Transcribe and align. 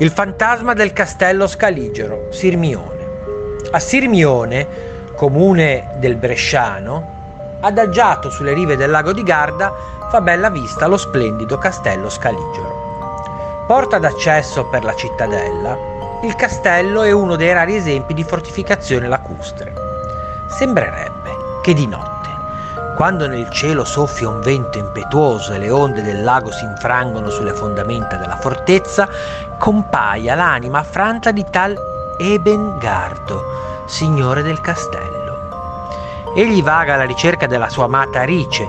il 0.00 0.10
fantasma 0.12 0.74
del 0.74 0.92
castello 0.92 1.48
Scaligero, 1.48 2.28
Sirmione. 2.30 3.06
A 3.72 3.80
Sirmione, 3.80 4.66
comune 5.16 5.96
del 5.96 6.14
Bresciano, 6.14 7.58
adagiato 7.60 8.30
sulle 8.30 8.52
rive 8.52 8.76
del 8.76 8.90
lago 8.90 9.12
di 9.12 9.24
Garda, 9.24 9.74
fa 10.08 10.20
bella 10.20 10.50
vista 10.50 10.86
lo 10.86 10.96
splendido 10.96 11.58
castello 11.58 12.08
Scaligero. 12.08 13.64
Porta 13.66 13.98
d'accesso 13.98 14.66
per 14.66 14.84
la 14.84 14.94
cittadella, 14.94 15.76
il 16.22 16.34
castello 16.36 17.02
è 17.02 17.10
uno 17.10 17.34
dei 17.34 17.52
rari 17.52 17.74
esempi 17.74 18.14
di 18.14 18.22
fortificazione 18.22 19.08
lacustre. 19.08 19.72
Sembrerebbe 20.48 21.60
che 21.60 21.74
di 21.74 21.88
notte 21.88 22.37
quando 22.98 23.28
nel 23.28 23.48
cielo 23.50 23.84
soffia 23.84 24.28
un 24.28 24.40
vento 24.40 24.76
impetuoso 24.76 25.52
e 25.52 25.58
le 25.58 25.70
onde 25.70 26.02
del 26.02 26.24
lago 26.24 26.50
si 26.50 26.64
infrangono 26.64 27.30
sulle 27.30 27.54
fondamenta 27.54 28.16
della 28.16 28.34
fortezza, 28.38 29.08
compaia 29.56 30.34
l'anima 30.34 30.80
affranta 30.80 31.30
di 31.30 31.46
tal 31.48 31.76
Ebengardo, 32.18 33.84
signore 33.86 34.42
del 34.42 34.60
castello. 34.60 36.32
Egli 36.34 36.60
vaga 36.60 36.94
alla 36.94 37.04
ricerca 37.04 37.46
della 37.46 37.68
sua 37.68 37.84
amata 37.84 38.22
Arice, 38.22 38.68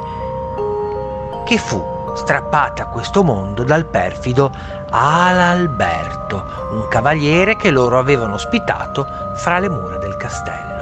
che 1.44 1.58
fu 1.58 2.14
strappata 2.14 2.84
a 2.84 2.90
questo 2.90 3.24
mondo 3.24 3.64
dal 3.64 3.86
perfido 3.86 4.52
Alalberto, 4.92 6.68
un 6.74 6.88
cavaliere 6.88 7.56
che 7.56 7.72
loro 7.72 7.98
avevano 7.98 8.36
ospitato 8.36 9.08
fra 9.34 9.58
le 9.58 9.70
mura 9.70 9.98
del 9.98 10.16
castello. 10.18 10.79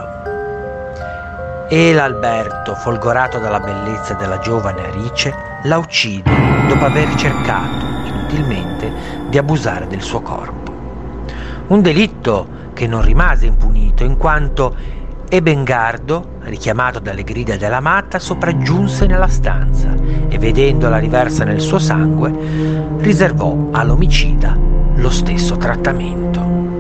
E 1.70 1.94
l'Alberto, 1.94 2.76
folgorato 2.76 3.39
dalla 3.39 3.59
bellezza 3.59 4.13
della 4.13 4.39
giovane 4.39 4.88
Arice, 4.88 5.35
la 5.63 5.77
uccide 5.77 6.31
dopo 6.66 6.85
aver 6.85 7.13
cercato 7.16 7.85
inutilmente 8.05 8.90
di 9.27 9.38
abusare 9.38 9.85
del 9.85 10.01
suo 10.01 10.21
corpo. 10.21 10.71
Un 11.68 11.82
delitto 11.82 12.48
che 12.73 12.88
non 12.88 13.01
rimase 13.01 13.48
impunito 13.48 14.05
in 14.05 14.15
quanto 14.15 14.76
Ebengardo, 15.27 16.38
richiamato 16.43 16.99
dalle 16.99 17.23
grida 17.23 17.57
dell'amata, 17.57 18.18
sopraggiunse 18.18 19.05
nella 19.05 19.27
stanza 19.27 19.93
e 20.29 20.38
vedendola 20.38 20.99
riversa 20.99 21.43
nel 21.43 21.60
suo 21.60 21.79
sangue, 21.79 22.32
riservò 22.99 23.54
all'omicida 23.71 24.57
lo 24.95 25.10
stesso 25.10 25.57
trattamento. 25.57 26.76